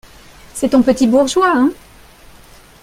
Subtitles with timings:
[0.55, 1.71] C'est ton petit bourgeois, hein?